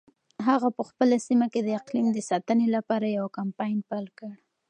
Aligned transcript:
هغه 0.47 0.69
په 0.77 0.83
خپله 0.89 1.15
سیمه 1.27 1.47
کې 1.53 1.61
د 1.63 1.69
اقلیم 1.79 2.07
د 2.13 2.19
ساتنې 2.29 2.67
لپاره 2.75 3.05
یو 3.17 3.25
کمپاین 3.37 3.77
پیل 3.89 4.05
کړ. 4.17 4.31